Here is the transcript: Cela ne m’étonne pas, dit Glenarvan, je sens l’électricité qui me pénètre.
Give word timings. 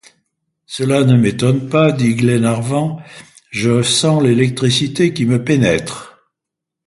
Cela 0.65 1.03
ne 1.03 1.15
m’étonne 1.15 1.69
pas, 1.69 1.91
dit 1.91 2.15
Glenarvan, 2.15 2.99
je 3.51 3.83
sens 3.83 4.23
l’électricité 4.23 5.13
qui 5.13 5.27
me 5.27 5.43
pénètre. 5.43 6.17